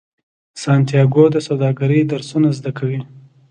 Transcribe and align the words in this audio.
سانتیاګو 0.63 1.23
د 1.31 1.37
سوداګرۍ 1.47 2.01
درسونه 2.11 2.49
زده 2.57 2.71
کوي. 2.77 3.01